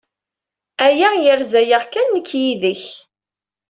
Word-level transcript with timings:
Aya 0.85 1.09
yerza-aɣ 1.23 1.83
kan 1.93 2.07
nekk 2.13 2.29
yid-k. 2.41 2.83